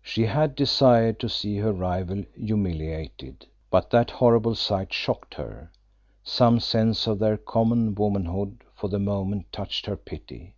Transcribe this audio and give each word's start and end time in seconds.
She 0.00 0.26
had 0.26 0.54
desired 0.54 1.18
to 1.18 1.28
see 1.28 1.56
her 1.56 1.72
rival 1.72 2.22
humiliated, 2.36 3.46
but 3.68 3.90
that 3.90 4.12
horrible 4.12 4.54
sight 4.54 4.92
shocked 4.92 5.34
her; 5.34 5.72
some 6.22 6.60
sense 6.60 7.08
of 7.08 7.18
their 7.18 7.36
common 7.36 7.96
womanhood 7.96 8.62
for 8.76 8.86
the 8.86 9.00
moment 9.00 9.50
touched 9.50 9.86
her 9.86 9.96
pity. 9.96 10.54